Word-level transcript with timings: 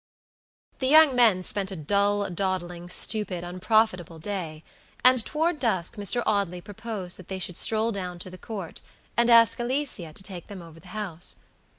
The 0.79 0.87
young 0.87 1.15
men 1.15 1.43
spent 1.43 1.69
a 1.69 1.75
dull, 1.75 2.27
dawdling, 2.31 2.89
stupid, 2.89 3.43
unprofitable 3.43 4.17
day; 4.17 4.63
and 5.05 5.23
toward 5.23 5.59
dusk 5.59 5.95
Mr. 5.95 6.23
Audley 6.25 6.59
proposed 6.59 7.17
that 7.17 7.27
they 7.27 7.37
should 7.37 7.55
stroll 7.55 7.91
down 7.91 8.17
to 8.17 8.31
the 8.31 8.39
Court, 8.39 8.81
and 9.15 9.29
ask 9.29 9.59
Alicia 9.59 10.11
to 10.13 10.23
take 10.23 10.47
them 10.47 10.63
over 10.63 10.79
the 10.79 10.87
house. 10.97 11.35